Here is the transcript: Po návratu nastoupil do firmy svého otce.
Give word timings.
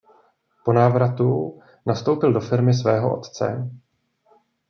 Po 0.65 0.73
návratu 0.73 1.59
nastoupil 1.85 2.33
do 2.33 2.39
firmy 2.41 2.73
svého 2.73 3.17
otce. 3.17 3.71